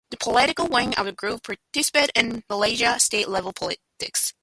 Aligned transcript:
The 0.09 0.17
political 0.17 0.67
wing 0.67 0.95
of 0.95 1.05
the 1.05 1.11
group 1.11 1.43
participates 1.43 2.11
in 2.15 2.43
Malaysian 2.49 2.99
state-level 2.99 3.53
politics. 3.53 4.33